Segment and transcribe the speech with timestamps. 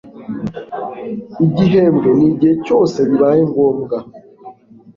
[1.45, 3.97] igihembwe n igihe cyose bibaye ngombwa